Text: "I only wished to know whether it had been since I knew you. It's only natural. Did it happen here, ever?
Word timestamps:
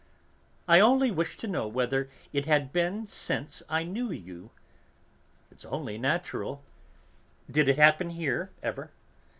"I 0.67 0.79
only 0.79 1.11
wished 1.11 1.39
to 1.41 1.47
know 1.47 1.67
whether 1.67 2.09
it 2.33 2.47
had 2.47 2.73
been 2.73 3.05
since 3.05 3.61
I 3.69 3.83
knew 3.83 4.09
you. 4.09 4.49
It's 5.51 5.63
only 5.63 5.99
natural. 5.99 6.63
Did 7.51 7.69
it 7.69 7.77
happen 7.77 8.09
here, 8.09 8.49
ever? 8.63 8.89